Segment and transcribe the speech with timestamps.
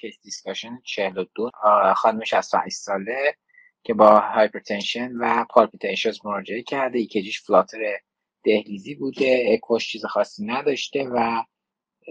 [0.00, 1.50] case discussion 42
[1.96, 3.34] خانم 68 ساله
[3.82, 6.98] که با hypertension و palpitations مراجعه کرده.
[6.98, 7.78] ECG ش flutter
[8.44, 11.42] دهلیزی بوده اکوش چیز خاصی نداشته و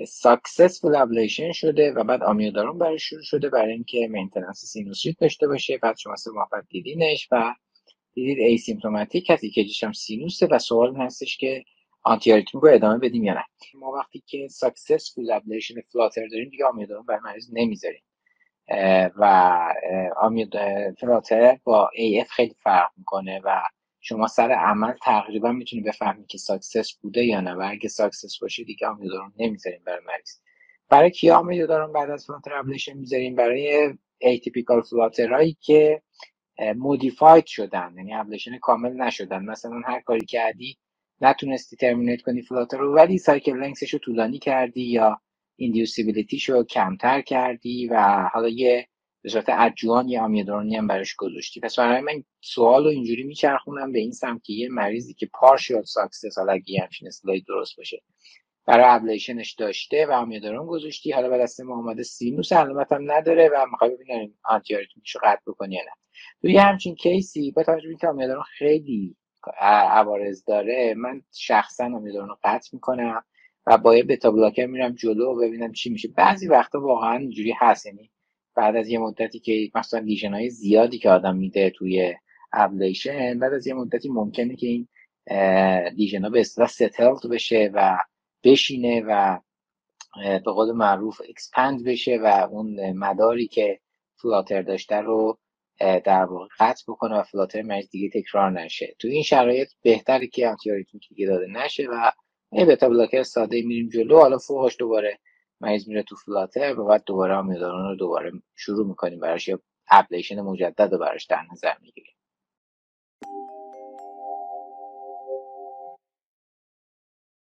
[0.08, 5.78] successful ablation شده و بعد آمیودارون براش شروع شده برای اینکه maintenance سینوسیت داشته باشه.
[5.78, 7.54] بعد شما سه ماه دیدینش و
[8.14, 9.44] دیدید asymptomatic هست.
[9.44, 11.64] ECG ش هم sinus ه و سوال هستش که
[12.04, 17.06] anti رو ادامه بدیم یا نه؟ ما وقتی که successful ablation flutter داریم دیگه آمیودارون
[17.06, 18.04] برای مریض نمی‌ذاریم.
[19.16, 19.56] و
[20.18, 20.56] آمیود
[21.00, 23.62] flutter با AF خیلی فرق می‌کنه و
[24.00, 27.54] شما سر عمل تقریبا می‌تونی بفهمی که success بوده یا نه.
[27.54, 30.36] و اگه success باشه دیگه آمیودارون نمی‌ذاریم برای مریض.
[30.90, 36.02] برای کی آمیودارون بعد از flutter ablation می‌ذاریم؟ برای atypical flutter هایی که
[36.76, 39.46] modified شدن یعنی ablation کامل نشدن.
[39.46, 40.78] مثلا هر کاری کردی
[41.22, 45.22] نتونستی terminate کنی flutter رو ولی cycle length ش رو طولانی کردی یا
[45.56, 48.88] inducibility ش رو کمتر کردی و حالا یه
[49.24, 51.60] به صورت adjuvant یا آمیودارونی هم براش گذاشتی.
[51.60, 55.84] پس برای من سوال رو اینجوری میچرخونم به این سمت که یه مریضی که partial
[55.84, 57.10] success حالا اگه همچین
[57.48, 58.02] درست باشه
[58.66, 63.12] برای ablation ش داشته و آمیودارون گذاشتی حالا به دست ما اومده sinus علامت هم
[63.12, 64.82] نداره و می‌خوای ببینیم anti رو
[65.24, 65.92] قطع بکنی یا نه.
[66.42, 69.16] توی همچین case ی با توجه به اینکه خیلی
[69.60, 73.24] عوارض داره من شخصا آمیودارون رو قطع می‌کنم
[73.68, 76.08] و با یه beta blocker میرم جلو و ببینم چی میشه.
[76.08, 78.12] بعضی وقتا واقعا اینجوری هست یعنی
[78.56, 82.16] بعد از یه مدتی که مثلا lesion های زیادی که آدم میده توی
[82.54, 84.88] ablation بعد از یه مدتی ممکنه که این
[85.96, 87.98] lesion ها به اصطلاح settled بشه و
[88.44, 89.40] بشینه و
[90.16, 93.80] به قول معروف expand بشه و اون مداری که
[94.16, 95.38] flutter داشته رو
[95.80, 98.96] در واقع قطع بکنه و flutter مریض دیگه تکرار نشه.
[99.00, 102.12] تو این شرایط بهتره که antiarrhythmic دیگه داده نشه و
[102.52, 104.18] با یه beta blocker ساده میریم جلو.
[104.18, 105.20] حالا فوقش دوباره
[105.62, 109.60] مریض میره تو flutter و بعد دوباره آمیودارون رو دوباره شروع می‌کنیم براش یا
[109.92, 111.99] ablation مجدد رو براش در نظر می‌گیریم.